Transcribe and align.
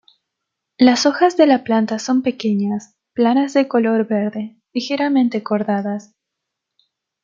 Las 0.79 1.05
hojas 1.05 1.37
de 1.37 1.45
la 1.45 1.63
planta 1.63 1.99
son 1.99 2.23
pequeñas, 2.23 2.95
planas 3.13 3.53
de 3.53 3.67
color 3.67 4.07
verde, 4.07 4.57
ligeramente 4.73 5.43
cordadas. 5.43 6.15